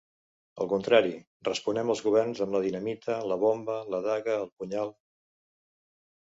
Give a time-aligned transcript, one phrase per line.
[0.63, 1.11] Al contrari,
[1.49, 4.95] responem als governs amb la dinamita, la bomba, la daga, el punyal.